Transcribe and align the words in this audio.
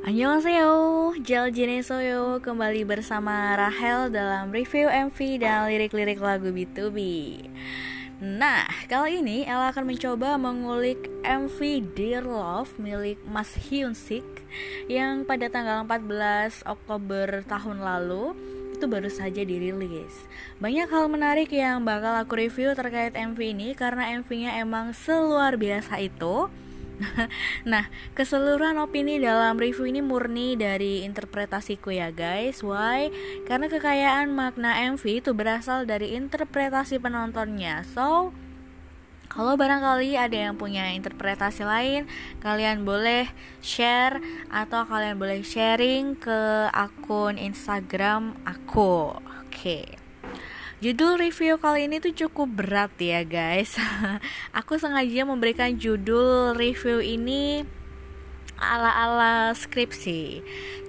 Annyeonghaseyo, 0.00 1.12
Jal 1.20 1.52
Jinesoyo 1.52 2.40
Kembali 2.40 2.88
bersama 2.88 3.52
Rahel 3.52 4.08
dalam 4.08 4.48
review 4.48 4.88
MV 4.88 5.18
dan 5.36 5.68
lirik-lirik 5.68 6.16
lagu 6.24 6.48
B2B 6.48 6.96
Nah, 8.24 8.64
kali 8.88 9.20
ini 9.20 9.44
Ella 9.44 9.68
akan 9.68 9.92
mencoba 9.92 10.40
mengulik 10.40 11.04
MV 11.20 11.92
Dear 11.92 12.24
Love 12.24 12.80
milik 12.80 13.20
Mas 13.28 13.52
Hyun 13.68 13.92
Sik 13.92 14.24
Yang 14.88 15.28
pada 15.28 15.52
tanggal 15.52 15.84
14 15.84 16.64
Oktober 16.64 17.44
tahun 17.44 17.84
lalu 17.84 18.32
itu 18.80 18.88
baru 18.88 19.12
saja 19.12 19.44
dirilis. 19.44 20.24
Banyak 20.56 20.88
hal 20.88 21.12
menarik 21.12 21.52
yang 21.52 21.84
bakal 21.84 22.16
aku 22.16 22.40
review 22.40 22.72
terkait 22.72 23.12
MV 23.12 23.36
ini 23.36 23.76
Karena 23.76 24.16
MV-nya 24.16 24.64
emang 24.64 24.96
seluar 24.96 25.60
biasa 25.60 26.00
itu 26.00 26.48
nah, 27.72 27.88
keseluruhan 28.12 28.76
opini 28.80 29.20
dalam 29.20 29.56
review 29.56 29.88
ini 29.88 30.00
murni 30.04 30.54
dari 30.56 31.02
interpretasiku 31.04 31.92
ya 31.92 32.12
guys. 32.12 32.60
Why? 32.60 33.08
Karena 33.48 33.66
kekayaan 33.68 34.32
makna 34.32 34.76
MV 34.94 35.02
itu 35.02 35.30
berasal 35.32 35.88
dari 35.88 36.16
interpretasi 36.16 37.00
penontonnya. 37.00 37.84
So, 37.92 38.32
kalau 39.30 39.54
barangkali 39.54 40.18
ada 40.18 40.50
yang 40.50 40.58
punya 40.58 40.90
interpretasi 40.90 41.62
lain, 41.62 42.10
kalian 42.42 42.82
boleh 42.82 43.30
share 43.62 44.18
atau 44.50 44.82
kalian 44.90 45.22
boleh 45.22 45.46
sharing 45.46 46.18
ke 46.18 46.66
akun 46.74 47.38
Instagram 47.38 48.34
aku. 48.42 49.14
Oke. 49.14 49.54
Okay. 49.54 49.99
Judul 50.80 51.20
review 51.20 51.60
kali 51.60 51.92
ini 51.92 52.00
tuh 52.00 52.16
cukup 52.16 52.56
berat 52.56 52.96
ya 52.96 53.20
guys. 53.20 53.76
Aku 54.64 54.80
sengaja 54.80 55.28
memberikan 55.28 55.76
judul 55.76 56.56
review 56.56 57.04
ini 57.04 57.68
ala-ala 58.56 59.52
skripsi. 59.52 60.40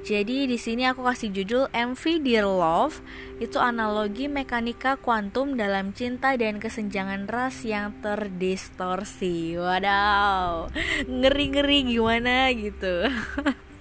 Jadi 0.08 0.48
di 0.48 0.56
sini 0.56 0.88
aku 0.88 1.06
kasih 1.06 1.30
judul 1.30 1.70
MV 1.76 2.04
Dear 2.26 2.48
Love 2.48 3.04
itu 3.38 3.62
analogi 3.62 4.26
mekanika 4.26 4.98
kuantum 4.98 5.60
dalam 5.60 5.94
cinta 5.94 6.34
dan 6.40 6.58
kesenjangan 6.58 7.30
ras 7.30 7.62
yang 7.68 7.94
terdistorsi. 8.02 9.60
Wadaw, 9.60 10.74
ngeri-ngeri 11.06 11.80
gimana 11.86 12.50
gitu. 12.56 13.12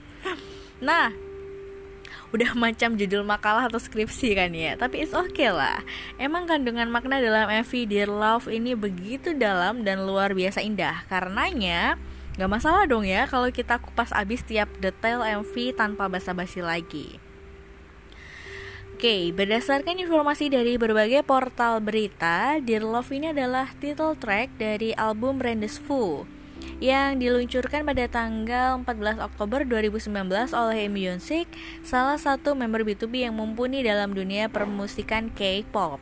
nah, 0.86 1.29
udah 2.30 2.56
macam 2.64 2.94
judul 2.98 3.22
makalah 3.22 3.66
atau 3.70 3.78
skripsi 3.78 4.34
kan 4.34 4.50
ya. 4.54 4.74
Tapi 4.74 5.06
it's 5.06 5.14
okay 5.14 5.50
lah. 5.50 5.82
Emang 6.16 6.46
kandungan 6.46 6.88
makna 6.88 7.22
dalam 7.22 7.50
MV 7.50 7.72
Dear 7.86 8.10
Love 8.10 8.50
ini 8.50 8.74
begitu 8.74 9.34
dalam 9.36 9.82
dan 9.86 10.06
luar 10.06 10.34
biasa 10.34 10.62
indah. 10.62 11.06
Karenanya 11.06 11.98
Gak 12.38 12.48
masalah 12.48 12.88
dong 12.88 13.04
ya 13.04 13.28
kalau 13.28 13.52
kita 13.52 13.76
kupas 13.82 14.14
abis 14.16 14.40
tiap 14.46 14.70
detail 14.80 15.20
MV 15.20 15.76
tanpa 15.76 16.08
basa-basi 16.08 16.64
lagi. 16.64 17.20
Oke, 18.96 19.28
berdasarkan 19.32 20.00
informasi 20.00 20.48
dari 20.48 20.80
berbagai 20.80 21.20
portal 21.24 21.84
berita, 21.84 22.56
Dear 22.60 22.84
Love 22.84 23.12
ini 23.12 23.32
adalah 23.32 23.68
title 23.76 24.16
track 24.16 24.56
dari 24.56 24.96
album 24.96 25.36
Rendezvous 25.36 26.39
yang 26.80 27.20
diluncurkan 27.20 27.84
pada 27.84 28.08
tanggal 28.08 28.80
14 28.80 29.20
Oktober 29.20 29.68
2019 29.68 30.56
oleh 30.56 30.88
Music, 30.88 31.44
salah 31.84 32.16
satu 32.16 32.56
member 32.56 32.88
B2B 32.88 33.28
yang 33.28 33.36
mumpuni 33.36 33.84
dalam 33.84 34.16
dunia 34.16 34.48
permusikan 34.48 35.28
K-pop. 35.36 36.00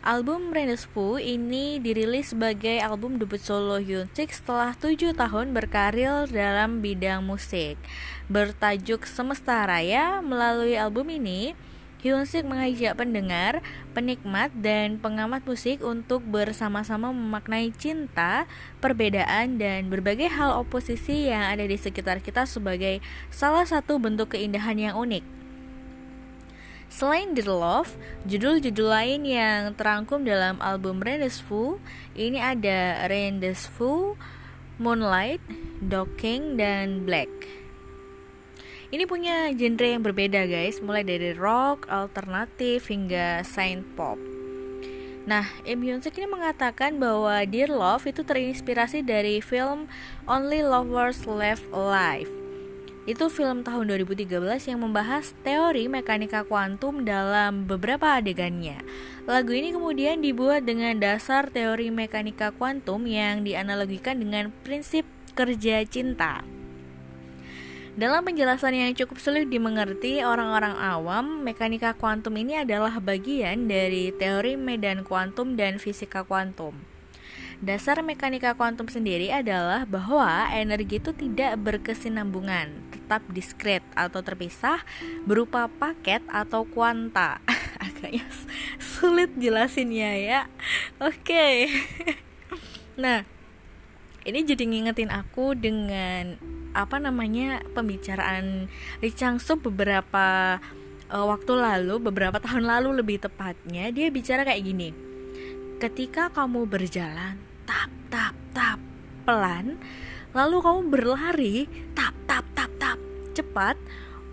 Album 0.00 0.56
Rendezvous 0.56 1.20
ini 1.20 1.76
dirilis 1.76 2.32
sebagai 2.32 2.80
album 2.80 3.20
debut 3.20 3.36
solo 3.36 3.76
Hyunsik 3.76 4.32
setelah 4.32 4.72
7 4.72 5.12
tahun 5.12 5.52
berkarir 5.52 6.24
dalam 6.32 6.80
bidang 6.80 7.20
musik. 7.20 7.76
Bertajuk 8.32 9.04
Semesta 9.04 9.68
Raya, 9.68 10.24
melalui 10.24 10.80
album 10.80 11.12
ini, 11.12 11.52
Hyunsik 12.00 12.48
mengajak 12.48 12.96
pendengar, 12.96 13.60
penikmat, 13.92 14.48
dan 14.56 14.96
pengamat 14.96 15.44
musik 15.44 15.84
untuk 15.84 16.24
bersama-sama 16.24 17.12
memaknai 17.12 17.76
cinta, 17.76 18.48
perbedaan, 18.80 19.60
dan 19.60 19.92
berbagai 19.92 20.32
hal 20.32 20.64
oposisi 20.64 21.28
yang 21.28 21.44
ada 21.52 21.60
di 21.60 21.76
sekitar 21.76 22.24
kita 22.24 22.48
sebagai 22.48 23.04
salah 23.28 23.68
satu 23.68 24.00
bentuk 24.00 24.32
keindahan 24.32 24.80
yang 24.80 24.96
unik. 24.96 25.20
Selain 26.88 27.36
The 27.36 27.44
Love, 27.44 27.92
judul-judul 28.24 28.88
lain 28.88 29.28
yang 29.28 29.76
terangkum 29.76 30.24
dalam 30.24 30.56
album 30.64 31.04
Rendezvous 31.04 31.76
ini 32.16 32.40
ada 32.40 33.04
Rendezvous, 33.12 34.16
Moonlight, 34.80 35.44
Docking, 35.84 36.56
dan 36.56 37.04
Black. 37.04 37.59
Ini 38.90 39.06
punya 39.06 39.46
genre 39.54 39.86
yang 39.86 40.02
berbeda 40.02 40.50
guys, 40.50 40.82
mulai 40.82 41.06
dari 41.06 41.30
rock, 41.30 41.86
alternatif 41.86 42.90
hingga 42.90 43.46
synth 43.46 43.86
pop. 43.94 44.18
Nah, 45.30 45.46
Im 45.62 45.86
Hyun 45.86 46.02
Sik 46.02 46.18
ini 46.18 46.26
mengatakan 46.26 46.98
bahwa 46.98 47.38
Dear 47.46 47.70
Love 47.70 48.10
itu 48.10 48.26
terinspirasi 48.26 49.06
dari 49.06 49.38
film 49.38 49.86
Only 50.26 50.66
Lovers 50.66 51.22
Left 51.22 51.70
Alive. 51.70 52.26
Itu 53.06 53.30
film 53.30 53.62
tahun 53.62 53.94
2013 53.94 54.26
yang 54.66 54.82
membahas 54.82 55.38
teori 55.46 55.86
mekanika 55.86 56.42
kuantum 56.42 57.06
dalam 57.06 57.70
beberapa 57.70 58.18
adegannya. 58.18 58.82
Lagu 59.22 59.54
ini 59.54 59.70
kemudian 59.70 60.18
dibuat 60.18 60.66
dengan 60.66 60.98
dasar 60.98 61.46
teori 61.46 61.94
mekanika 61.94 62.50
kuantum 62.50 63.06
yang 63.06 63.46
dianalogikan 63.46 64.18
dengan 64.18 64.50
prinsip 64.66 65.06
kerja 65.38 65.86
cinta. 65.86 66.42
Dalam 67.98 68.22
penjelasan 68.22 68.70
yang 68.70 68.94
cukup 68.94 69.18
sulit 69.18 69.50
dimengerti 69.50 70.22
orang-orang 70.22 70.78
awam, 70.78 71.42
mekanika 71.42 71.90
kuantum 71.98 72.38
ini 72.38 72.62
adalah 72.62 73.02
bagian 73.02 73.66
dari 73.66 74.14
teori 74.14 74.54
medan 74.54 75.02
kuantum 75.02 75.58
dan 75.58 75.82
fisika 75.82 76.22
kuantum. 76.22 76.78
Dasar 77.60 78.00
mekanika 78.06 78.54
kuantum 78.54 78.86
sendiri 78.86 79.34
adalah 79.34 79.84
bahwa 79.84 80.48
energi 80.54 81.02
itu 81.02 81.10
tidak 81.12 81.58
berkesinambungan, 81.60 82.72
tetap 82.94 83.26
diskret 83.34 83.82
atau 83.98 84.22
terpisah 84.22 84.80
berupa 85.26 85.66
paket 85.66 86.22
atau 86.30 86.64
kuanta. 86.64 87.42
Agaknya 87.84 88.24
sulit 88.78 89.34
jelasinnya 89.34 90.12
ya. 90.14 90.40
Oke. 91.02 91.66
Nah, 93.00 93.24
ini 94.28 94.44
jadi 94.44 94.68
ngingetin 94.68 95.08
aku 95.08 95.56
dengan 95.56 96.36
apa 96.72 97.02
namanya 97.02 97.62
pembicaraan 97.74 98.70
Lee 99.02 99.14
Chang 99.14 99.42
beberapa 99.58 100.58
uh, 101.10 101.26
waktu 101.26 101.52
lalu 101.58 101.98
beberapa 101.98 102.38
tahun 102.38 102.64
lalu 102.64 103.02
lebih 103.02 103.26
tepatnya 103.26 103.90
dia 103.90 104.08
bicara 104.08 104.46
kayak 104.46 104.62
gini 104.62 104.88
ketika 105.82 106.30
kamu 106.30 106.64
berjalan 106.70 107.36
tap 107.66 107.90
tap 108.08 108.34
tap 108.54 108.78
pelan 109.26 109.76
lalu 110.30 110.56
kamu 110.62 110.80
berlari 110.88 111.56
tap 111.98 112.14
tap 112.30 112.46
tap 112.54 112.70
tap 112.78 112.98
cepat 113.34 113.76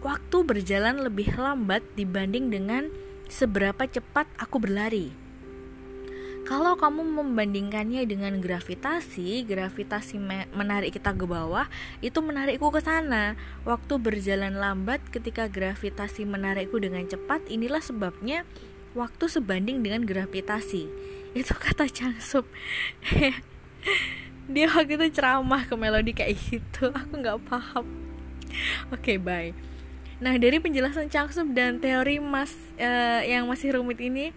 waktu 0.06 0.38
berjalan 0.46 1.02
lebih 1.02 1.34
lambat 1.36 1.82
dibanding 1.98 2.54
dengan 2.54 2.94
seberapa 3.28 3.84
cepat 3.90 4.30
aku 4.38 4.62
berlari 4.62 5.27
kalau 6.48 6.80
kamu 6.80 7.04
membandingkannya 7.04 8.08
dengan 8.08 8.40
gravitasi, 8.40 9.44
gravitasi 9.44 10.16
menarik 10.56 10.96
kita 10.96 11.12
ke 11.12 11.28
bawah, 11.28 11.68
itu 12.00 12.24
menarikku 12.24 12.72
ke 12.72 12.80
sana. 12.80 13.36
Waktu 13.68 14.00
berjalan 14.00 14.56
lambat 14.56 15.04
ketika 15.12 15.52
gravitasi 15.52 16.24
menarikku 16.24 16.80
dengan 16.80 17.04
cepat, 17.04 17.44
inilah 17.52 17.84
sebabnya 17.84 18.48
waktu 18.96 19.28
sebanding 19.28 19.84
dengan 19.84 20.08
gravitasi. 20.08 20.88
Itu 21.36 21.52
kata 21.52 21.92
Changsup. 21.92 22.48
Dia 24.48 24.72
waktu 24.72 24.96
itu 24.96 25.20
ceramah 25.20 25.68
ke 25.68 25.76
melodi 25.76 26.16
kayak 26.16 26.40
gitu. 26.48 26.96
Aku 26.96 27.20
nggak 27.20 27.44
paham. 27.44 27.84
Oke, 28.96 29.04
okay, 29.04 29.18
bye. 29.20 29.52
Nah, 30.24 30.40
dari 30.40 30.64
penjelasan 30.64 31.12
Changsup 31.12 31.52
dan 31.52 31.84
teori 31.84 32.24
Mas 32.24 32.56
uh, 32.80 33.20
yang 33.28 33.52
masih 33.52 33.76
rumit 33.76 34.00
ini, 34.00 34.32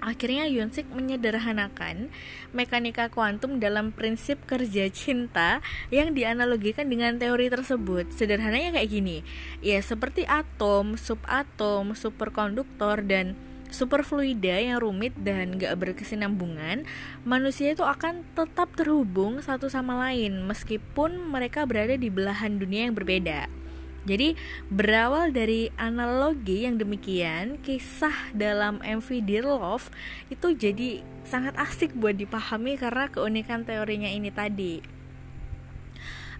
Akhirnya 0.00 0.48
Yunsik 0.48 0.88
menyederhanakan 0.88 2.08
mekanika 2.56 3.12
kuantum 3.12 3.60
dalam 3.60 3.92
prinsip 3.92 4.40
kerja 4.48 4.88
cinta 4.88 5.60
yang 5.92 6.16
dianalogikan 6.16 6.88
dengan 6.88 7.20
teori 7.20 7.52
tersebut. 7.52 8.08
Sederhananya 8.16 8.80
kayak 8.80 8.90
gini, 8.90 9.20
ya 9.60 9.76
seperti 9.84 10.24
atom, 10.24 10.96
subatom, 10.96 11.92
superkonduktor, 11.92 13.04
dan 13.04 13.36
superfluida 13.70 14.58
yang 14.58 14.82
rumit 14.82 15.14
dan 15.20 15.56
gak 15.56 15.78
berkesinambungan, 15.78 16.84
manusia 17.22 17.72
itu 17.72 17.86
akan 17.86 18.26
tetap 18.34 18.74
terhubung 18.74 19.38
satu 19.40 19.70
sama 19.70 19.94
lain 20.10 20.42
meskipun 20.44 21.30
mereka 21.30 21.64
berada 21.64 21.94
di 21.94 22.10
belahan 22.10 22.58
dunia 22.58 22.90
yang 22.90 22.98
berbeda. 22.98 23.59
Jadi 24.08 24.32
berawal 24.72 25.28
dari 25.28 25.68
analogi 25.76 26.64
yang 26.64 26.80
demikian, 26.80 27.60
kisah 27.60 28.32
dalam 28.32 28.80
MV 28.80 29.08
Dear 29.28 29.44
Love 29.44 29.92
itu 30.32 30.56
jadi 30.56 31.04
sangat 31.28 31.52
asik 31.60 31.92
buat 31.92 32.16
dipahami 32.16 32.80
karena 32.80 33.12
keunikan 33.12 33.62
teorinya 33.62 34.08
ini 34.08 34.32
tadi. 34.32 35.00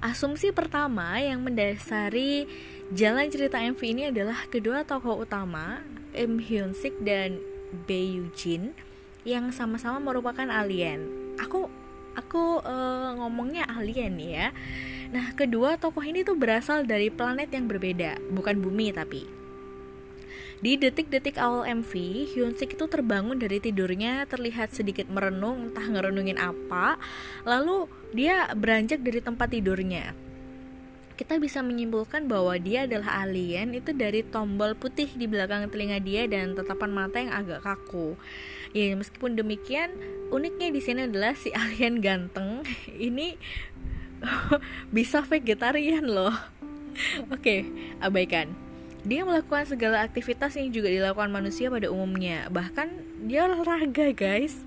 asumsi 0.01 0.49
pertama 0.49 1.21
yang 1.21 1.45
mendasari 1.45 2.49
jalan 2.89 3.29
cerita 3.29 3.61
MV 3.61 3.81
ini 3.85 4.03
adalah 4.09 4.49
kedua 4.49 4.81
tokoh 4.81 5.29
utama 5.29 5.85
Im 6.17 6.41
Hyun 6.41 6.73
Sik 6.73 7.05
dan 7.05 7.37
Bae 7.85 8.19
Yoo 8.19 8.33
Jin 8.33 8.73
yang 9.29 9.53
sama-sama 9.53 10.01
merupakan 10.01 10.49
alien. 10.49 11.05
Aku 11.37 11.69
aku 12.17 12.65
uh, 12.65 13.13
ngomongnya 13.21 13.69
alien 13.71 14.17
ya. 14.19 14.47
Nah, 15.11 15.35
kedua 15.35 15.75
tokoh 15.75 16.07
ini 16.07 16.23
tuh 16.23 16.39
berasal 16.39 16.87
dari 16.87 17.11
planet 17.11 17.51
yang 17.51 17.67
berbeda, 17.67 18.23
bukan 18.31 18.63
bumi 18.63 18.95
tapi. 18.95 19.27
Di 20.61 20.77
detik-detik 20.77 21.41
awal 21.41 21.65
MV, 21.83 21.93
Hyun 22.37 22.53
Sik 22.55 22.77
itu 22.77 22.85
terbangun 22.85 23.41
dari 23.41 23.59
tidurnya, 23.59 24.29
terlihat 24.29 24.77
sedikit 24.77 25.09
merenung, 25.09 25.73
entah 25.73 25.83
ngerenungin 25.83 26.37
apa. 26.37 27.01
Lalu 27.49 27.89
dia 28.13 28.47
beranjak 28.53 29.01
dari 29.01 29.25
tempat 29.25 29.51
tidurnya. 29.51 30.13
Kita 31.17 31.41
bisa 31.41 31.65
menyimpulkan 31.65 32.29
bahwa 32.29 32.55
dia 32.61 32.85
adalah 32.85 33.25
alien 33.25 33.73
itu 33.73 33.97
dari 33.97 34.21
tombol 34.21 34.77
putih 34.77 35.09
di 35.17 35.25
belakang 35.25 35.69
telinga 35.73 35.97
dia 36.01 36.29
dan 36.29 36.53
tatapan 36.53 36.93
mata 36.93 37.17
yang 37.19 37.33
agak 37.33 37.65
kaku. 37.65 38.21
Ya 38.77 38.93
meskipun 38.95 39.41
demikian, 39.41 39.97
uniknya 40.29 40.69
di 40.71 40.81
sini 40.85 41.09
adalah 41.09 41.33
si 41.35 41.51
alien 41.61 42.05
ganteng 42.05 42.69
ini 43.01 43.41
bisa 44.97 45.25
vegetarian 45.25 46.05
loh. 46.05 46.35
Oke, 47.35 47.67
abaikan. 48.01 48.53
Dia 49.01 49.25
melakukan 49.25 49.65
segala 49.65 50.05
aktivitas 50.05 50.61
yang 50.61 50.69
juga 50.77 50.93
dilakukan 50.93 51.33
manusia 51.33 51.73
pada 51.73 51.89
umumnya. 51.89 52.53
Bahkan 52.53 52.89
dia 53.25 53.49
olahraga, 53.49 54.13
guys. 54.13 54.61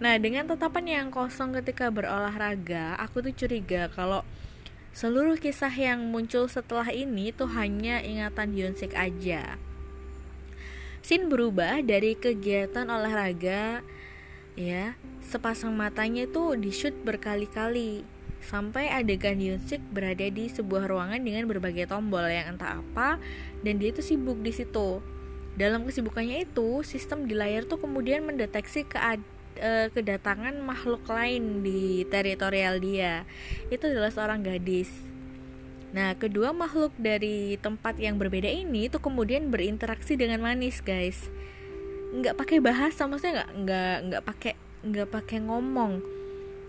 Nah, 0.00 0.16
dengan 0.16 0.48
tatapan 0.48 0.84
yang 0.88 1.06
kosong 1.12 1.52
ketika 1.60 1.92
berolahraga, 1.92 2.96
aku 2.96 3.20
tuh 3.20 3.36
curiga 3.36 3.92
kalau 3.92 4.24
seluruh 4.96 5.36
kisah 5.36 5.70
yang 5.70 6.08
muncul 6.08 6.48
setelah 6.48 6.88
ini 6.88 7.36
tuh 7.36 7.52
hanya 7.52 8.00
ingatan 8.00 8.56
Hyunsik 8.56 8.96
aja. 8.96 9.60
Sin 11.04 11.28
berubah 11.28 11.84
dari 11.84 12.16
kegiatan 12.16 12.88
olahraga 12.88 13.84
ya, 14.56 14.96
sepasang 15.24 15.72
matanya 15.76 16.24
tuh 16.28 16.56
di 16.56 16.72
shoot 16.72 16.92
berkali-kali 17.04 18.04
sampai 18.40 18.88
adegan 18.88 19.36
Yunsik 19.36 19.80
berada 19.92 20.24
di 20.26 20.48
sebuah 20.48 20.88
ruangan 20.88 21.20
dengan 21.20 21.44
berbagai 21.44 21.88
tombol 21.88 22.24
yang 22.26 22.56
entah 22.56 22.80
apa 22.80 23.20
dan 23.60 23.76
dia 23.76 23.92
itu 23.92 24.00
sibuk 24.00 24.40
di 24.40 24.52
situ. 24.52 25.04
Dalam 25.60 25.84
kesibukannya 25.84 26.48
itu, 26.48 26.80
sistem 26.86 27.28
di 27.28 27.36
layar 27.36 27.68
tuh 27.68 27.76
kemudian 27.82 28.24
mendeteksi 28.24 28.86
kead 28.88 29.20
uh, 29.60 29.92
kedatangan 29.92 30.56
makhluk 30.62 31.04
lain 31.04 31.60
di 31.60 32.06
teritorial 32.08 32.80
dia. 32.80 33.28
Itu 33.68 33.90
adalah 33.90 34.08
seorang 34.08 34.40
gadis. 34.40 34.88
Nah, 35.90 36.14
kedua 36.14 36.54
makhluk 36.54 36.94
dari 36.96 37.58
tempat 37.58 37.98
yang 37.98 38.14
berbeda 38.14 38.46
ini 38.46 38.86
tuh 38.86 39.02
kemudian 39.02 39.50
berinteraksi 39.50 40.14
dengan 40.14 40.38
manis, 40.40 40.78
guys. 40.80 41.28
Nggak 42.14 42.38
pakai 42.38 42.58
bahasa, 42.62 43.10
maksudnya 43.10 43.42
nggak 43.42 43.50
nggak 43.66 43.96
nggak 44.06 44.22
pakai 44.24 44.54
nggak 44.80 45.08
pakai 45.12 45.38
ngomong 45.44 46.19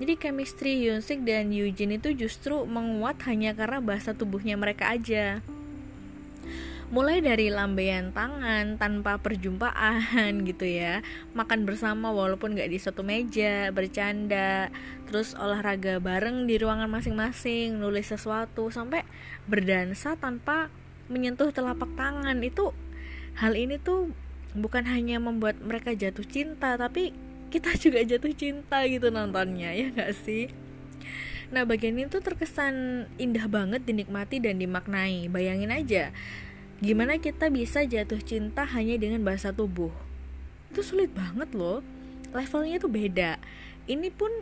jadi 0.01 0.17
chemistry 0.17 0.81
Yunsik 0.89 1.21
dan 1.21 1.53
Eugene 1.53 2.01
itu 2.01 2.17
justru 2.17 2.65
menguat 2.65 3.21
hanya 3.29 3.53
karena 3.53 3.77
bahasa 3.85 4.17
tubuhnya 4.17 4.57
mereka 4.57 4.89
aja. 4.89 5.45
Mulai 6.89 7.21
dari 7.21 7.53
lambaian 7.53 8.09
tangan 8.09 8.81
tanpa 8.81 9.21
perjumpaan 9.21 10.41
gitu 10.49 10.65
ya. 10.65 11.05
Makan 11.37 11.69
bersama 11.69 12.09
walaupun 12.09 12.57
gak 12.57 12.73
di 12.73 12.81
satu 12.81 13.05
meja, 13.05 13.69
bercanda. 13.69 14.73
Terus 15.05 15.37
olahraga 15.37 16.01
bareng 16.01 16.49
di 16.49 16.57
ruangan 16.57 16.89
masing-masing, 16.89 17.77
nulis 17.77 18.09
sesuatu 18.09 18.73
Sampai 18.73 19.05
berdansa 19.45 20.17
tanpa 20.17 20.73
menyentuh 21.13 21.53
telapak 21.53 21.93
tangan. 21.93 22.41
Itu 22.41 22.73
hal 23.37 23.53
ini 23.53 23.77
tuh 23.77 24.09
bukan 24.57 24.83
hanya 24.89 25.21
membuat 25.21 25.63
mereka 25.63 25.95
jatuh 25.95 26.27
cinta 26.27 26.75
Tapi 26.75 27.30
kita 27.51 27.75
juga 27.83 27.99
jatuh 28.07 28.31
cinta 28.31 28.87
gitu 28.87 29.11
nontonnya 29.11 29.75
ya 29.75 29.91
gak 29.91 30.15
sih? 30.23 30.47
Nah 31.51 31.67
bagian 31.67 31.99
itu 31.99 32.23
terkesan 32.23 33.05
indah 33.19 33.51
banget 33.51 33.83
dinikmati 33.83 34.39
dan 34.39 34.55
dimaknai. 34.57 35.27
Bayangin 35.27 35.75
aja 35.75 36.15
Gimana 36.81 37.21
kita 37.21 37.53
bisa 37.53 37.85
jatuh 37.85 38.17
cinta 38.25 38.65
hanya 38.65 38.97
dengan 38.97 39.21
bahasa 39.21 39.53
tubuh? 39.53 39.93
Itu 40.73 40.81
sulit 40.81 41.13
banget 41.13 41.53
loh. 41.53 41.85
Levelnya 42.33 42.81
tuh 42.81 42.89
beda. 42.89 43.37
Ini 43.85 44.09
pun 44.09 44.33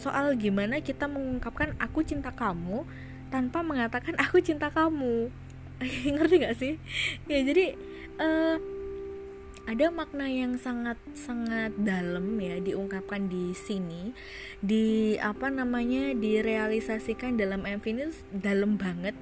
soal 0.00 0.32
gimana 0.40 0.80
kita 0.80 1.04
mengungkapkan 1.04 1.76
aku 1.76 2.00
cinta 2.00 2.32
kamu 2.32 2.88
Tanpa 3.28 3.60
mengatakan 3.60 4.16
aku 4.16 4.40
cinta 4.40 4.72
kamu. 4.72 5.28
Ngerti 6.16 6.34
gak 6.40 6.56
sih? 6.56 6.80
Ya 7.28 7.44
jadi 7.44 7.76
uh, 8.16 8.56
ada 9.62 9.94
makna 9.94 10.26
yang 10.26 10.58
sangat 10.58 10.98
sangat 11.14 11.70
dalam 11.78 12.34
ya 12.42 12.58
diungkapkan 12.58 13.30
di 13.30 13.54
sini 13.54 14.10
di 14.58 15.14
apa 15.22 15.54
namanya 15.54 16.10
direalisasikan 16.18 17.38
dalam 17.38 17.62
MV 17.62 17.84
ini 17.86 18.04
dalam 18.34 18.74
banget. 18.74 19.14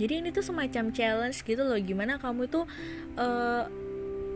Jadi 0.00 0.24
ini 0.24 0.28
tuh 0.32 0.46
semacam 0.46 0.94
challenge 0.94 1.42
gitu 1.44 1.60
loh 1.60 1.76
gimana 1.76 2.16
kamu 2.22 2.48
tuh 2.48 2.64
uh, 3.18 3.66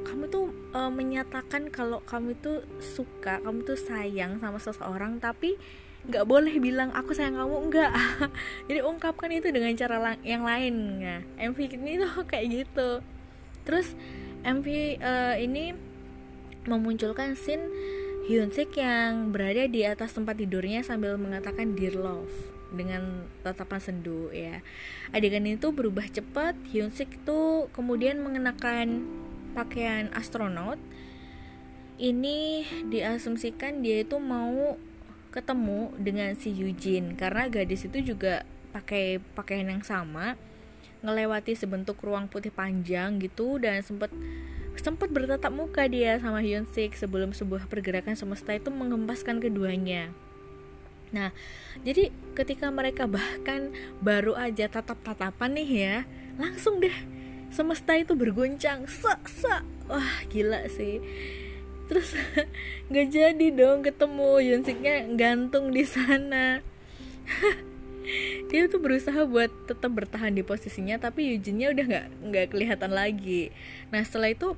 kamu 0.05 0.29
tuh 0.29 0.53
uh, 0.77 0.93
menyatakan 0.93 1.73
kalau 1.73 2.05
kamu 2.05 2.37
tuh 2.43 2.67
suka 2.83 3.41
kamu 3.41 3.65
tuh 3.65 3.79
sayang 3.79 4.37
sama 4.43 4.61
seseorang 4.61 5.17
tapi 5.23 5.57
nggak 6.05 6.29
boleh 6.29 6.61
bilang 6.61 6.93
aku 6.93 7.17
sayang 7.17 7.41
kamu 7.41 7.57
enggak 7.65 7.93
jadi 8.69 8.85
ungkapkan 8.85 9.33
itu 9.33 9.49
dengan 9.55 9.73
cara 9.79 10.19
yang 10.21 10.45
lain. 10.45 11.01
Ya 11.01 11.17
MV 11.49 11.59
ini 11.79 12.03
tuh 12.03 12.13
kayak 12.31 12.47
gitu. 12.67 13.01
Terus 13.65 13.97
MV 14.45 14.67
uh, 14.69 14.77
eh, 15.01 15.35
ini 15.49 15.73
memunculkan 16.69 17.33
scene 17.37 17.65
Hyun 18.25 18.49
Sik 18.49 18.81
yang 18.81 19.37
berada 19.37 19.69
di 19.69 19.85
atas 19.85 20.17
tempat 20.17 20.41
tidurnya 20.41 20.81
sambil 20.81 21.21
mengatakan 21.21 21.77
dear 21.77 21.93
love 21.93 22.33
dengan 22.73 23.29
tatapan 23.45 23.81
sendu 23.81 24.33
ya. 24.33 24.65
Adegan 25.13 25.45
itu 25.45 25.69
berubah 25.77 26.09
cepat. 26.09 26.57
Hyun 26.73 26.89
Sik 26.89 27.21
itu 27.21 27.69
kemudian 27.77 28.25
mengenakan 28.25 29.05
pakaian 29.53 30.09
astronot. 30.17 30.81
Ini 32.01 32.65
diasumsikan 32.89 33.85
dia 33.85 34.03
itu 34.03 34.17
mau 34.17 34.81
ketemu 35.29 35.93
dengan 36.01 36.33
si 36.39 36.49
Yujin 36.49 37.21
karena 37.21 37.51
gadis 37.53 37.85
itu 37.85 38.15
juga 38.15 38.47
pakai 38.73 39.21
pakaian 39.35 39.67
yang 39.67 39.85
sama 39.85 40.41
ngelewati 41.05 41.53
sebentuk 41.53 42.01
ruang 42.01 42.27
putih 42.27 42.49
panjang 42.49 43.21
gitu 43.21 43.61
dan 43.61 43.85
sempat 43.85 44.09
sempat 44.81 45.13
bertatap 45.13 45.53
muka 45.55 45.87
dia 45.87 46.19
sama 46.19 46.43
Hyun 46.43 46.67
Sik 46.73 46.97
sebelum 46.99 47.31
sebuah 47.31 47.71
pergerakan 47.71 48.19
semesta 48.19 48.57
itu 48.57 48.73
mengempaskan 48.73 49.39
keduanya. 49.39 50.11
Nah, 51.15 51.31
jadi 51.87 52.11
ketika 52.35 52.75
mereka 52.75 53.07
bahkan 53.07 53.71
baru 54.03 54.35
aja 54.35 54.67
tatap-tatapan 54.67 55.51
nih 55.55 55.71
ya, 55.71 55.97
langsung 56.41 56.83
deh 56.83 56.97
semesta 57.55 57.95
itu 57.95 58.19
berguncang, 58.19 58.91
sak 58.91 59.31
sak, 59.31 59.63
wah 59.87 60.27
gila 60.27 60.67
sih. 60.67 60.99
Terus 61.87 62.19
nggak 62.91 63.09
jadi 63.15 63.47
dong 63.55 63.87
ketemu 63.87 64.59
Siknya 64.67 65.07
gantung 65.15 65.71
di 65.71 65.87
sana. 65.87 66.65
dia 68.51 68.69
tuh 68.69 68.81
berusaha 68.81 69.25
buat 69.25 69.51
tetap 69.69 69.91
bertahan 69.93 70.37
di 70.37 70.45
posisinya 70.45 71.01
tapi 71.01 71.35
Eugene-nya 71.35 71.73
udah 71.73 71.85
nggak 71.85 72.07
nggak 72.31 72.47
kelihatan 72.53 72.93
lagi 72.93 73.51
nah 73.89 74.05
setelah 74.05 74.33
itu 74.33 74.57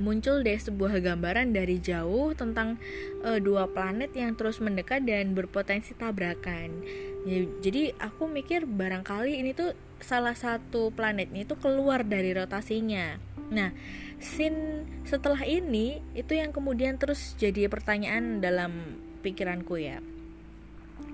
muncul 0.00 0.40
deh 0.40 0.56
sebuah 0.56 1.04
gambaran 1.04 1.52
dari 1.52 1.76
jauh 1.76 2.32
tentang 2.32 2.80
uh, 3.26 3.36
dua 3.36 3.68
planet 3.68 4.16
yang 4.16 4.32
terus 4.32 4.62
mendekat 4.62 5.04
dan 5.04 5.36
berpotensi 5.36 5.92
tabrakan. 5.92 6.80
Ya, 7.28 7.44
jadi 7.60 7.92
aku 8.00 8.26
mikir 8.26 8.64
barangkali 8.64 9.36
ini 9.36 9.52
tuh 9.52 9.76
salah 10.02 10.34
satu 10.34 10.90
planetnya 10.90 11.44
itu 11.44 11.54
keluar 11.60 12.02
dari 12.02 12.32
rotasinya. 12.32 13.20
Nah, 13.52 13.70
scene 14.18 14.88
setelah 15.04 15.44
ini 15.44 16.00
itu 16.16 16.34
yang 16.34 16.50
kemudian 16.50 16.96
terus 16.96 17.36
jadi 17.36 17.68
pertanyaan 17.68 18.40
dalam 18.40 18.98
pikiranku 19.22 19.78
ya. 19.78 20.00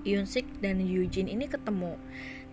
Yunsik 0.07 0.47
dan 0.63 0.79
Eugene 0.83 1.31
ini 1.31 1.49
ketemu. 1.49 1.99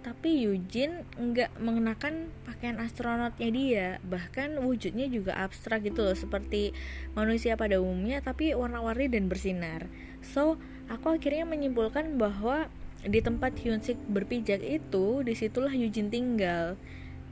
Tapi 0.06 0.46
Eugene 0.46 1.02
nggak 1.18 1.58
mengenakan 1.58 2.30
pakaian 2.46 2.78
astronotnya 2.78 3.50
dia. 3.50 3.88
Bahkan 4.06 4.62
wujudnya 4.62 5.10
juga 5.10 5.34
abstrak 5.34 5.82
gitu 5.82 6.06
loh 6.06 6.14
seperti 6.14 6.70
manusia 7.18 7.58
pada 7.58 7.82
umumnya 7.82 8.22
tapi 8.22 8.54
warna-warni 8.54 9.10
dan 9.10 9.26
bersinar. 9.26 9.90
So 10.22 10.62
aku 10.86 11.18
akhirnya 11.18 11.42
menyimpulkan 11.42 12.22
bahwa 12.22 12.70
di 13.02 13.18
tempat 13.18 13.58
Hyunsik 13.58 13.98
berpijak 14.06 14.62
itu 14.62 15.26
di 15.26 15.34
situlah 15.34 15.74
Eugene 15.74 16.10
tinggal. 16.10 16.78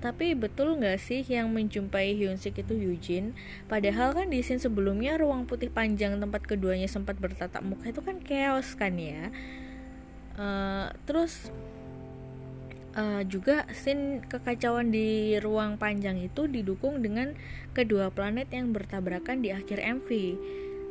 Tapi 0.02 0.36
betul 0.36 0.76
nggak 0.76 1.00
sih 1.00 1.22
yang 1.24 1.54
menjumpai 1.54 2.12
Hyunsik 2.18 2.60
itu 2.60 2.74
Eugene? 2.76 3.38
Padahal 3.70 4.12
kan 4.12 4.28
di 4.28 4.42
scene 4.42 4.60
sebelumnya 4.60 5.14
ruang 5.16 5.46
putih 5.46 5.70
panjang 5.70 6.18
tempat 6.18 6.44
keduanya 6.44 6.90
sempat 6.90 7.16
bertatap 7.22 7.62
muka 7.62 7.88
itu 7.88 8.02
kan 8.02 8.18
chaos 8.20 8.74
kan 8.74 8.98
ya 9.00 9.30
uh, 10.38 10.90
terus 11.04 11.50
uh, 12.94 13.22
juga 13.26 13.66
scene 13.74 14.22
kekacauan 14.26 14.90
di 14.90 15.36
ruang 15.42 15.76
panjang 15.76 16.18
itu 16.22 16.46
didukung 16.46 17.02
dengan 17.02 17.34
kedua 17.74 18.10
planet 18.10 18.50
yang 18.54 18.70
bertabrakan 18.70 19.42
di 19.42 19.50
akhir 19.50 19.82
MV. 19.82 20.08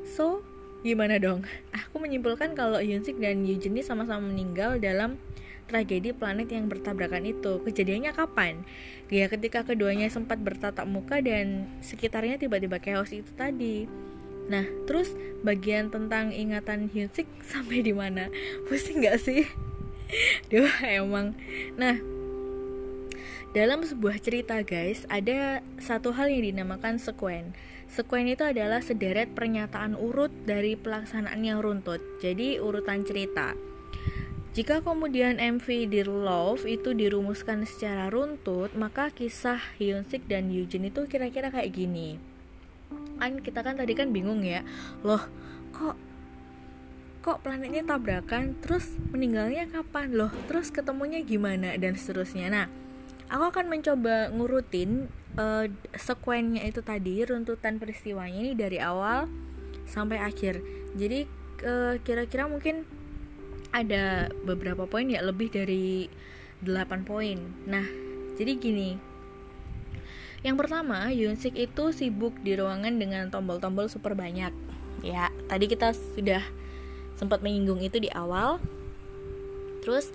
So, 0.03 0.43
gimana 0.83 1.17
dong? 1.17 1.47
Aku 1.87 1.99
menyimpulkan 1.99 2.53
kalau 2.53 2.79
Yunsik 2.83 3.17
dan 3.19 3.47
Eugene 3.47 3.81
sama-sama 3.81 4.29
meninggal 4.29 4.77
dalam 4.83 5.17
tragedi 5.63 6.11
planet 6.11 6.51
yang 6.51 6.67
bertabrakan 6.67 7.23
itu. 7.23 7.63
Kejadiannya 7.63 8.11
kapan? 8.11 8.67
Ya 9.07 9.31
ketika 9.31 9.63
keduanya 9.63 10.11
sempat 10.11 10.43
bertatap 10.43 10.83
muka 10.83 11.23
dan 11.23 11.71
sekitarnya 11.79 12.35
tiba-tiba 12.35 12.83
chaos 12.83 13.15
itu 13.15 13.31
tadi. 13.33 13.87
Nah, 14.51 14.67
terus 14.89 15.15
bagian 15.43 15.91
tentang 15.91 16.31
ingatan 16.31 16.91
Hyunsik 16.91 17.27
sampai 17.43 17.83
di 17.83 17.95
mana? 17.95 18.27
Pusing 18.67 19.03
gak 19.03 19.19
sih? 19.23 19.47
Duh, 20.51 20.69
emang. 20.83 21.35
Nah, 21.79 21.99
dalam 23.53 23.85
sebuah 23.85 24.17
cerita 24.17 24.65
guys, 24.65 25.05
ada 25.13 25.61
satu 25.77 26.09
hal 26.17 26.33
yang 26.33 26.41
dinamakan 26.53 26.97
sekuen. 26.97 27.53
Sekuen 27.85 28.25
itu 28.25 28.41
adalah 28.41 28.81
sederet 28.81 29.29
pernyataan 29.37 29.93
urut 29.93 30.33
dari 30.49 30.73
pelaksanaan 30.73 31.45
yang 31.45 31.61
runtut. 31.61 32.01
Jadi 32.17 32.57
urutan 32.57 33.05
cerita. 33.05 33.53
Jika 34.53 34.81
kemudian 34.81 35.41
MV 35.41 35.65
Dear 35.89 36.09
Love 36.09 36.65
itu 36.69 36.93
dirumuskan 36.93 37.65
secara 37.65 38.09
runtut, 38.09 38.73
maka 38.77 39.09
kisah 39.09 39.61
Hyunsik 39.77 40.25
dan 40.29 40.49
Eugene 40.53 40.89
itu 40.89 41.05
kira-kira 41.09 41.49
kayak 41.49 41.73
gini. 41.73 42.32
Kan 43.23 43.39
kita 43.39 43.63
kan 43.63 43.79
tadi 43.79 43.95
kan 43.95 44.11
bingung 44.11 44.43
ya. 44.43 44.67
Loh, 44.99 45.23
kok 45.71 45.95
kok 47.23 47.39
planetnya 47.39 47.87
tabrakan? 47.87 48.59
Terus 48.59 48.99
meninggalnya 49.15 49.71
kapan? 49.71 50.11
Loh 50.11 50.27
terus 50.51 50.75
ketemunya 50.75 51.23
gimana? 51.23 51.79
Dan 51.79 51.95
seterusnya. 51.95 52.51
Nah 52.51 52.67
aku 53.31 53.55
akan 53.55 53.71
mencoba 53.71 54.27
ngurutin 54.35 55.07
uh, 55.39 55.71
sekuennya 55.95 56.67
itu 56.67 56.83
tadi 56.83 57.23
runtutan 57.23 57.79
peristiwanya 57.79 58.43
ini 58.43 58.51
dari 58.59 58.83
awal 58.83 59.31
sampai 59.87 60.19
akhir. 60.19 60.59
Jadi 60.99 61.23
kira 61.55 61.95
kira-kira 62.03 62.51
mungkin 62.51 62.83
ada 63.71 64.27
beberapa 64.43 64.83
poin 64.83 65.07
ya 65.07 65.23
lebih 65.23 65.47
dari 65.47 66.11
8 66.59 67.07
poin. 67.07 67.39
Nah 67.71 67.87
jadi 68.35 68.51
gini 68.59 69.12
yang 70.43 70.59
pertama 70.59 71.09
Yunsik 71.09 71.55
itu 71.55 71.95
sibuk 71.95 72.35
di 72.43 72.59
ruangan 72.59 72.99
dengan 72.99 73.31
tombol-tombol 73.31 73.87
super 73.87 74.13
banyak 74.13 74.51
ya 75.03 75.31
tadi 75.47 75.67
kita 75.67 75.91
sudah 75.95 76.43
sempat 77.17 77.39
menyinggung 77.39 77.81
itu 77.81 78.01
di 78.01 78.09
awal. 78.11 78.57
Terus 79.83 80.09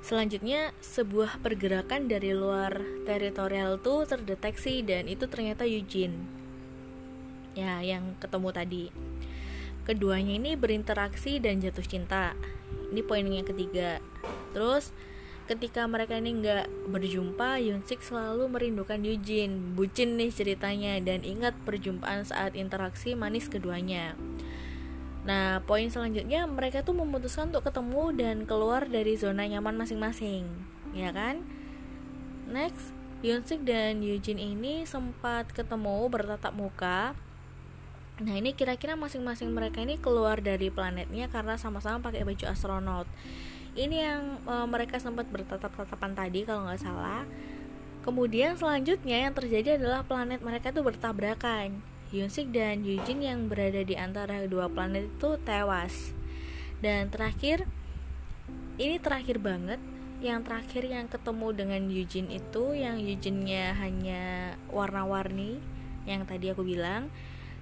selanjutnya 0.00 0.72
sebuah 0.80 1.40
pergerakan 1.44 2.08
dari 2.08 2.32
luar 2.32 2.80
teritorial 3.04 3.78
tuh 3.80 4.08
terdeteksi 4.08 4.84
dan 4.84 5.06
itu 5.06 5.28
ternyata 5.28 5.64
Eugene. 5.64 6.16
Ya, 7.56 7.82
yang 7.82 8.14
ketemu 8.22 8.48
tadi. 8.54 8.84
Keduanya 9.84 10.38
ini 10.38 10.54
berinteraksi 10.54 11.42
dan 11.42 11.58
jatuh 11.58 11.84
cinta. 11.84 12.36
Ini 12.94 13.02
poin 13.02 13.26
yang 13.26 13.46
ketiga. 13.46 13.98
Terus 14.54 14.94
ketika 15.50 15.82
mereka 15.90 16.14
ini 16.14 16.38
nggak 16.38 16.94
berjumpa, 16.94 17.58
Yunsik 17.58 18.06
selalu 18.06 18.46
merindukan 18.46 19.02
Eugene. 19.02 19.74
Bucin 19.74 20.14
nih 20.14 20.30
ceritanya 20.30 20.94
dan 21.02 21.26
ingat 21.26 21.58
perjumpaan 21.66 22.22
saat 22.22 22.54
interaksi 22.54 23.18
manis 23.18 23.50
keduanya. 23.50 24.14
Nah, 25.26 25.58
poin 25.66 25.90
selanjutnya 25.90 26.46
mereka 26.46 26.86
tuh 26.86 26.94
memutuskan 26.94 27.50
untuk 27.50 27.66
ketemu 27.66 28.14
dan 28.14 28.36
keluar 28.46 28.86
dari 28.86 29.18
zona 29.18 29.42
nyaman 29.50 29.74
masing-masing, 29.74 30.46
ya 30.94 31.10
kan? 31.10 31.42
Next, 32.46 32.94
Yunsik 33.26 33.66
dan 33.66 34.06
Eugene 34.06 34.38
ini 34.38 34.86
sempat 34.86 35.50
ketemu 35.50 36.06
bertatap 36.06 36.54
muka. 36.54 37.18
Nah, 38.22 38.34
ini 38.38 38.54
kira-kira 38.54 38.94
masing-masing 38.94 39.50
mereka 39.50 39.82
ini 39.82 39.98
keluar 39.98 40.38
dari 40.38 40.70
planetnya 40.70 41.26
karena 41.26 41.58
sama-sama 41.58 41.98
pakai 41.98 42.22
baju 42.22 42.46
astronot. 42.46 43.10
Ini 43.78 43.96
yang 44.02 44.22
e, 44.42 44.54
mereka 44.66 44.98
sempat 44.98 45.30
bertatap-tatapan 45.30 46.12
tadi 46.14 46.42
kalau 46.42 46.66
nggak 46.66 46.82
salah. 46.82 47.22
Kemudian 48.00 48.56
selanjutnya 48.56 49.28
yang 49.28 49.34
terjadi 49.36 49.76
adalah 49.76 50.02
planet 50.02 50.40
mereka 50.40 50.72
tuh 50.72 50.82
bertabrakan 50.82 51.84
Yunsik 52.10 52.50
dan 52.50 52.82
Eugene 52.82 53.22
yang 53.22 53.46
berada 53.46 53.86
di 53.86 53.94
antara 53.94 54.42
kedua 54.42 54.66
planet 54.66 55.06
itu 55.06 55.38
tewas. 55.46 56.10
Dan 56.82 57.06
terakhir, 57.06 57.70
ini 58.82 58.98
terakhir 58.98 59.38
banget. 59.38 59.78
Yang 60.18 60.40
terakhir 60.50 60.82
yang 60.90 61.06
ketemu 61.06 61.48
dengan 61.54 61.82
Eugene 61.86 62.30
itu, 62.34 62.74
yang 62.74 62.98
Eugene-nya 62.98 63.78
hanya 63.78 64.58
warna-warni, 64.74 65.62
yang 66.02 66.26
tadi 66.26 66.50
aku 66.50 66.66
bilang. 66.66 67.14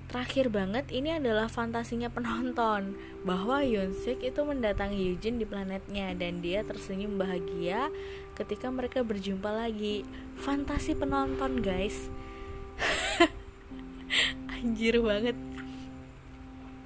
Terakhir 0.08 0.48
banget, 0.48 0.88
ini 0.88 1.20
adalah 1.20 1.52
fantasinya 1.52 2.08
penonton 2.08 2.96
bahwa 3.28 3.60
Yunsik 3.60 4.24
itu 4.24 4.40
mendatangi 4.40 4.96
Eugene 4.96 5.36
di 5.36 5.44
planetnya 5.44 6.16
dan 6.16 6.40
dia 6.40 6.64
tersenyum 6.64 7.20
bahagia 7.20 7.92
ketika 8.32 8.72
mereka 8.72 9.04
berjumpa 9.04 9.52
lagi. 9.52 10.08
Fantasi 10.40 10.96
penonton, 10.96 11.60
guys. 11.60 12.08
anjir 14.58 14.98
banget 14.98 15.38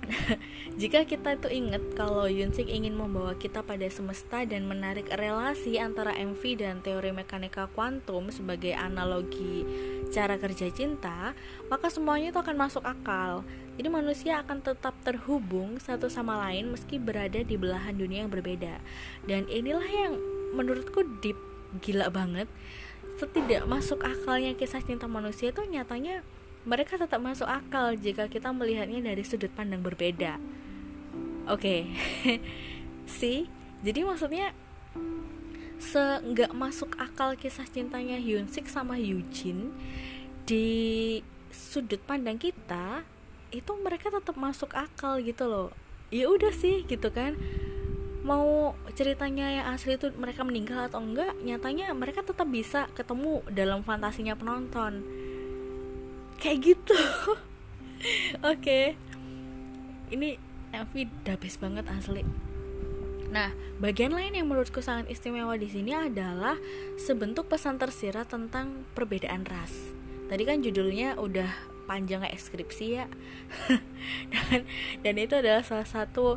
jika 0.81 1.07
kita 1.07 1.39
itu 1.39 1.49
ingat 1.49 1.95
kalau 1.95 2.27
Yunsik 2.27 2.67
ingin 2.67 2.99
membawa 2.99 3.39
kita 3.39 3.63
pada 3.63 3.87
semesta 3.87 4.43
dan 4.43 4.67
menarik 4.67 5.07
relasi 5.15 5.79
antara 5.79 6.11
MV 6.19 6.43
dan 6.59 6.83
teori 6.83 7.15
mekanika 7.15 7.71
kuantum 7.71 8.29
sebagai 8.35 8.75
analogi 8.75 9.63
cara 10.13 10.37
kerja 10.37 10.69
cinta, 10.75 11.33
maka 11.73 11.89
semuanya 11.89 12.35
itu 12.35 12.41
akan 12.43 12.57
masuk 12.59 12.85
akal. 12.85 13.47
Jadi 13.81 13.89
manusia 13.89 14.45
akan 14.45 14.61
tetap 14.61 14.93
terhubung 15.01 15.81
satu 15.81 16.13
sama 16.13 16.37
lain 16.49 16.77
meski 16.77 17.01
berada 17.01 17.41
di 17.41 17.57
belahan 17.57 17.97
dunia 17.97 18.27
yang 18.27 18.33
berbeda. 18.33 18.83
Dan 19.25 19.49
inilah 19.49 19.89
yang 19.89 20.21
menurutku 20.53 21.07
deep 21.25 21.39
gila 21.81 22.13
banget. 22.13 22.51
Setidak 23.17 23.65
masuk 23.65 24.05
akalnya 24.05 24.53
kisah 24.53 24.85
cinta 24.85 25.09
manusia 25.09 25.55
itu 25.55 25.65
nyatanya 25.65 26.21
mereka 26.63 26.95
tetap 26.95 27.19
masuk 27.19 27.47
akal 27.51 27.95
jika 27.99 28.31
kita 28.31 28.55
melihatnya 28.55 29.03
dari 29.03 29.23
sudut 29.27 29.51
pandang 29.51 29.83
berbeda. 29.83 30.39
Oke, 31.51 31.51
okay. 31.51 32.39
sih. 33.07 33.51
Jadi 33.83 34.07
maksudnya 34.07 34.55
seenggak 35.83 36.55
masuk 36.55 36.95
akal 37.03 37.35
kisah 37.35 37.67
cintanya 37.67 38.15
Hyunsik 38.15 38.71
sama 38.71 38.95
Eugene 38.95 39.75
di 40.47 41.19
sudut 41.51 41.99
pandang 42.07 42.39
kita 42.39 43.03
itu 43.51 43.73
mereka 43.83 44.15
tetap 44.15 44.39
masuk 44.39 44.71
akal 44.79 45.19
gitu 45.19 45.51
loh. 45.51 45.69
Ya 46.15 46.31
udah 46.31 46.55
sih 46.55 46.87
gitu 46.87 47.11
kan. 47.11 47.35
Mau 48.23 48.79
ceritanya 48.95 49.51
yang 49.51 49.67
asli 49.75 49.99
itu 49.99 50.15
mereka 50.15 50.47
meninggal 50.47 50.87
atau 50.87 51.03
enggak, 51.03 51.35
nyatanya 51.43 51.91
mereka 51.91 52.23
tetap 52.23 52.47
bisa 52.47 52.87
ketemu 52.95 53.43
dalam 53.51 53.83
fantasinya 53.83 54.39
penonton 54.39 55.03
kayak 56.43 56.75
gitu 56.75 56.99
oke 57.31 57.39
okay. 58.43 58.99
ini 60.11 60.35
MV 60.75 60.93
best 61.39 61.63
banget 61.63 61.87
asli 61.87 62.27
Nah, 63.33 63.49
bagian 63.81 64.13
lain 64.13 64.37
yang 64.37 64.45
menurutku 64.45 64.85
sangat 64.85 65.09
istimewa 65.09 65.57
di 65.57 65.65
sini 65.65 65.97
adalah 65.97 66.53
sebentuk 67.01 67.49
pesan 67.49 67.81
tersirat 67.81 68.29
tentang 68.29 68.85
perbedaan 68.93 69.49
ras. 69.49 69.73
Tadi 70.29 70.45
kan 70.45 70.61
judulnya 70.61 71.17
udah 71.17 71.49
panjang 71.89 72.21
kayak 72.21 72.37
skripsi 72.37 72.87
ya. 72.93 73.09
dan 74.37 74.69
dan 75.01 75.15
itu 75.17 75.33
adalah 75.33 75.65
salah 75.65 75.89
satu 75.89 76.37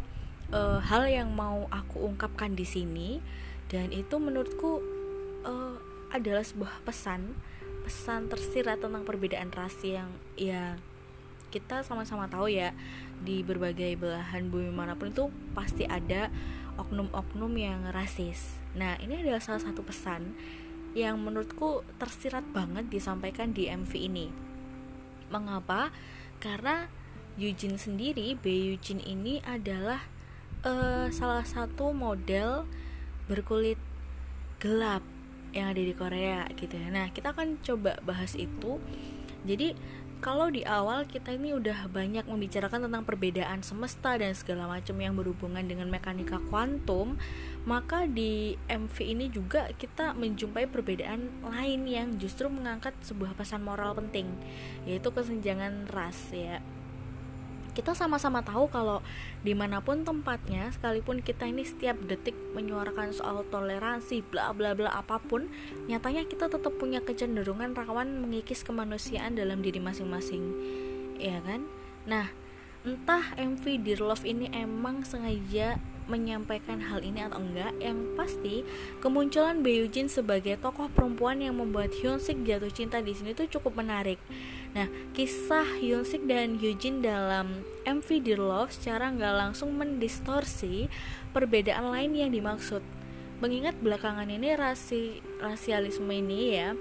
uh, 0.56 0.80
hal 0.88 1.04
yang 1.12 1.36
mau 1.36 1.68
aku 1.68 2.00
ungkapkan 2.00 2.56
di 2.56 2.64
sini 2.64 3.20
dan 3.68 3.92
itu 3.92 4.16
menurutku 4.16 4.80
uh, 5.44 5.76
adalah 6.16 6.48
sebuah 6.48 6.80
pesan 6.88 7.36
pesan 7.86 8.26
tersirat 8.34 8.82
tentang 8.82 9.06
perbedaan 9.06 9.54
ras 9.54 9.78
yang 9.86 10.10
ya 10.34 10.82
kita 11.54 11.86
sama-sama 11.86 12.26
tahu 12.26 12.50
ya 12.50 12.74
di 13.22 13.46
berbagai 13.46 13.96
belahan 13.96 14.50
bumi 14.50 14.74
mana 14.74 14.98
pun 14.98 15.14
itu 15.14 15.30
pasti 15.54 15.86
ada 15.86 16.34
oknum-oknum 16.76 17.54
yang 17.56 17.88
rasis. 17.96 18.60
Nah, 18.76 19.00
ini 19.00 19.24
adalah 19.24 19.40
salah 19.40 19.64
satu 19.64 19.86
pesan 19.86 20.36
yang 20.98 21.16
menurutku 21.20 21.88
tersirat 21.96 22.44
banget 22.52 22.92
disampaikan 22.92 23.56
di 23.56 23.72
MV 23.72 23.92
ini. 23.96 24.28
Mengapa? 25.32 25.96
Karena 26.44 26.92
Eugene 27.40 27.80
sendiri, 27.80 28.36
B 28.36 28.76
Eugene 28.76 29.04
ini 29.04 29.40
adalah 29.44 30.04
uh, 30.68 31.08
salah 31.12 31.44
satu 31.48 31.96
model 31.96 32.68
berkulit 33.32 33.80
gelap 34.60 35.04
yang 35.56 35.72
ada 35.72 35.82
di 35.82 35.96
Korea 35.96 36.44
gitu 36.60 36.76
ya. 36.76 36.92
Nah, 36.92 37.08
kita 37.16 37.32
akan 37.32 37.64
coba 37.64 37.98
bahas 38.04 38.36
itu. 38.36 38.78
Jadi 39.48 39.74
kalau 40.20 40.50
di 40.50 40.66
awal 40.66 41.06
kita 41.06 41.38
ini 41.38 41.54
udah 41.54 41.86
banyak 41.92 42.26
membicarakan 42.26 42.90
tentang 42.90 43.04
perbedaan 43.06 43.62
semesta 43.62 44.18
dan 44.18 44.34
segala 44.34 44.66
macam 44.66 44.98
yang 44.98 45.14
berhubungan 45.14 45.62
dengan 45.62 45.92
mekanika 45.92 46.42
kuantum, 46.50 47.20
maka 47.64 48.10
di 48.10 48.58
MV 48.66 48.96
ini 49.06 49.30
juga 49.30 49.70
kita 49.76 50.18
menjumpai 50.18 50.66
perbedaan 50.66 51.30
lain 51.46 51.86
yang 51.86 52.08
justru 52.18 52.50
mengangkat 52.50 52.98
sebuah 53.06 53.38
pesan 53.38 53.62
moral 53.62 53.94
penting, 53.94 54.26
yaitu 54.90 55.14
kesenjangan 55.14 55.86
ras 55.94 56.34
ya 56.34 56.58
kita 57.76 57.92
sama-sama 57.92 58.40
tahu 58.40 58.72
kalau 58.72 59.04
di 59.44 59.52
mana 59.52 59.84
pun 59.84 60.08
tempatnya 60.08 60.72
sekalipun 60.72 61.20
kita 61.20 61.44
ini 61.44 61.68
setiap 61.68 62.00
detik 62.08 62.34
menyuarakan 62.56 63.12
soal 63.12 63.44
toleransi 63.52 64.24
bla 64.24 64.56
bla 64.56 64.72
bla 64.72 64.96
apa 64.96 65.20
pun 65.20 65.52
nyatanya 65.92 66.24
kita 66.24 66.48
tetap 66.48 66.72
punya 66.80 67.04
kecenderungan 67.04 67.76
rawan 67.76 68.24
mengikis 68.24 68.64
kemanusiaan 68.64 69.36
dalam 69.36 69.60
diri 69.60 69.84
masing-masing. 69.84 70.56
Ya 71.20 71.44
kan? 71.44 71.68
Nah 72.08 72.32
entah 72.88 73.36
MV 73.36 73.84
Dear 73.84 74.00
Love 74.00 74.24
ini 74.24 74.48
emang 74.56 75.04
sengaja 75.04 75.76
menyampaikan 76.06 76.78
hal 76.86 77.02
ini 77.02 77.26
atau 77.26 77.42
enggak 77.42 77.74
yang 77.82 78.14
pasti 78.14 78.62
kemunculan 79.02 79.66
Bae 79.66 79.90
Jin 79.90 80.06
sebagai 80.06 80.54
tokoh 80.62 80.86
perempuan 80.94 81.42
yang 81.42 81.58
membuat 81.58 81.92
Hyun 81.98 82.22
Sik 82.22 82.46
jatuh 82.46 82.70
cinta 82.70 83.02
di 83.02 83.18
sini 83.18 83.34
tuh 83.34 83.50
cukup 83.50 83.82
menarik 83.82 84.22
nah 84.76 84.92
kisah 85.16 85.80
Hyun 85.80 86.04
Sik 86.04 86.28
dan 86.28 86.60
Jin 86.60 87.00
dalam 87.00 87.64
MV 87.88 88.08
Dear 88.22 88.44
Love 88.44 88.76
secara 88.76 89.08
nggak 89.08 89.34
langsung 89.40 89.72
mendistorsi 89.80 90.92
perbedaan 91.32 91.96
lain 91.96 92.12
yang 92.12 92.36
dimaksud. 92.36 92.84
Mengingat 93.40 93.80
belakangan 93.80 94.28
ini 94.28 94.52
rasi 94.60 95.24
rasialisme 95.40 96.12
ini 96.12 96.60
ya 96.60 96.76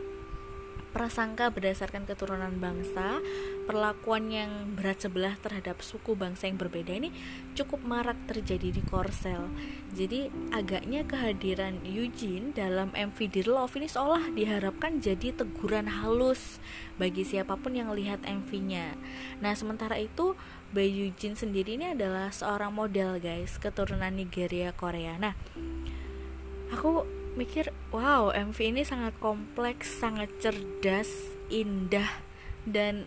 prasangka 0.95 1.51
berdasarkan 1.51 2.07
keturunan 2.07 2.55
bangsa, 2.63 3.19
perlakuan 3.67 4.31
yang 4.31 4.79
berat 4.79 5.03
sebelah 5.03 5.35
terhadap 5.43 5.83
suku 5.83 6.15
bangsa 6.15 6.47
yang 6.47 6.55
berbeda 6.55 6.95
ini 6.95 7.11
cukup 7.59 7.83
marak 7.83 8.15
terjadi 8.31 8.71
di 8.71 8.83
Korsel. 8.87 9.51
Jadi 9.91 10.31
agaknya 10.55 11.03
kehadiran 11.03 11.83
Eugene 11.83 12.55
dalam 12.55 12.95
MV 12.95 13.19
Dear 13.27 13.51
Love 13.51 13.75
ini 13.75 13.91
seolah 13.91 14.31
diharapkan 14.31 15.03
jadi 15.03 15.35
teguran 15.35 15.91
halus 15.91 16.63
bagi 16.95 17.27
siapa 17.27 17.59
pun 17.59 17.75
yang 17.75 17.91
lihat 17.91 18.23
MV-nya. 18.23 18.95
Nah, 19.43 19.59
sementara 19.59 19.99
itu 19.99 20.39
Bae 20.71 20.87
Eugene 20.87 21.35
sendiri 21.35 21.75
ini 21.75 21.95
adalah 21.95 22.31
seorang 22.31 22.71
model 22.71 23.19
guys, 23.19 23.59
keturunan 23.59 24.15
Nigeria 24.15 24.71
Korea. 24.71 25.19
Nah, 25.19 25.35
aku 26.71 27.24
mikir 27.35 27.75
wow 27.91 28.31
MV 28.31 28.59
ini 28.63 28.83
sangat 28.87 29.15
kompleks 29.19 29.91
sangat 29.91 30.31
cerdas 30.39 31.35
indah 31.51 32.07
dan 32.65 33.07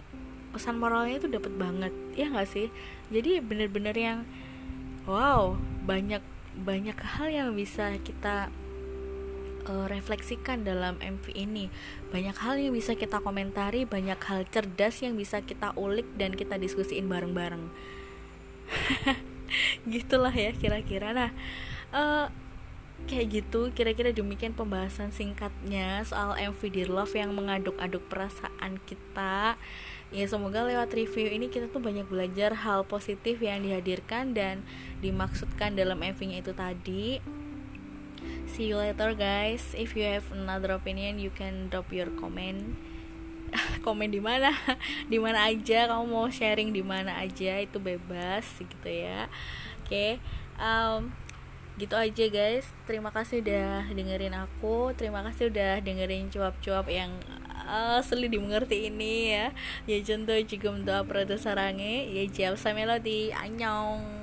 pesan 0.51 0.79
moralnya 0.79 1.19
itu 1.19 1.27
dapat 1.31 1.53
banget. 1.55 1.93
Ya 2.15 2.31
nggak 2.31 2.49
sih? 2.49 2.67
Jadi 3.11 3.39
bener-bener 3.43 3.95
yang 3.95 4.19
wow 5.07 5.55
banyak 5.87 6.23
banyak 6.57 6.97
hal 6.97 7.27
yang 7.29 7.49
bisa 7.53 7.93
kita 8.01 8.49
uh, 9.69 9.85
refleksikan 9.85 10.65
dalam 10.65 10.97
MV 10.97 11.25
ini. 11.35 11.69
Banyak 12.09 12.37
hal 12.41 12.57
yang 12.57 12.73
bisa 12.73 12.97
kita 12.97 13.21
komentari 13.21 13.85
banyak 13.85 14.17
hal 14.17 14.47
cerdas 14.49 15.03
yang 15.03 15.13
bisa 15.13 15.43
kita 15.43 15.75
ulik 15.77 16.07
dan 16.17 16.33
kita 16.33 16.57
diskusiin 16.57 17.05
bareng-bareng. 17.05 17.69
Gitulah 19.91 20.33
ya 20.33 20.51
kira-kira. 20.57 21.13
Nah 21.13 21.31
uh, 21.93 22.27
kayak 23.05 23.27
gitu 23.29 23.69
kira-kira 23.71 24.09
demikian 24.09 24.57
pembahasan 24.57 25.13
singkatnya 25.13 26.01
soal 26.03 26.33
MV 26.33 26.59
Dear 26.73 26.89
Love 26.89 27.13
yang 27.13 27.31
mengaduk-aduk 27.37 28.03
perasaan 28.09 28.81
kita. 28.83 29.55
Ya 30.07 30.23
semoga 30.25 30.63
lewat 30.63 30.95
review 30.95 31.27
ini 31.27 31.51
kita 31.51 31.67
tuh 31.67 31.83
banyak 31.83 32.07
belajar 32.07 32.55
hal 32.63 32.87
positif 32.87 33.43
yang 33.43 33.61
dihadirkan 33.61 34.31
dan 34.31 34.63
dimaksudkan 35.03 35.75
dalam 35.75 35.99
MV-nya 35.99 36.41
itu 36.41 36.55
tadi. 36.55 37.19
See 38.47 38.71
you 38.71 38.79
later 38.79 39.11
guys. 39.13 39.75
If 39.75 39.93
you 39.93 40.07
have 40.07 40.27
another 40.31 40.73
opinion 40.75 41.19
you 41.19 41.29
can 41.29 41.67
drop 41.67 41.91
your 41.91 42.07
comment. 42.15 42.79
Komen 43.85 44.11
di 44.11 44.19
mana? 44.23 44.51
Di 45.11 45.19
mana 45.19 45.47
aja? 45.47 45.87
Kamu 45.91 46.07
mau 46.07 46.27
sharing 46.27 46.75
di 46.75 46.83
mana 46.83 47.19
aja? 47.23 47.59
Itu 47.59 47.79
bebas 47.79 48.43
gitu 48.59 48.87
ya. 48.87 49.31
Oke 49.83 49.87
okay. 49.87 50.11
um, 50.59 51.15
gitu 51.77 51.93
aja 51.93 52.25
guys. 52.33 52.65
Terima 52.89 53.13
kasih 53.13 53.45
udah 53.45 53.85
dengerin 53.93 54.33
aku. 54.33 54.97
Terima 54.97 55.21
kasih 55.29 55.53
udah 55.53 55.77
dengerin 55.85 56.33
cuap-cuap 56.33 56.89
yang 56.89 57.13
sulit 58.01 58.33
dimengerti 58.33 58.89
ini 58.89 59.37
ya. 59.37 59.53
Ya 59.85 60.01
contoh 60.01 60.39
juga 60.41 60.67
untuk 60.73 61.01
produser 61.05 61.53
sarange. 61.53 62.09
Ya 62.09 62.25
jawab 62.25 62.57
melodi 62.73 63.29
anyong 63.29 64.16